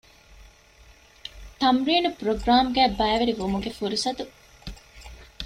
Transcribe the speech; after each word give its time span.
ތަމްރީން 1.61 2.09
ޕްރޮގްރާމްގައި 2.19 2.93
ބައިވެރިވުމުގެ 2.99 3.69
ފުރުޞަތު 3.77 4.23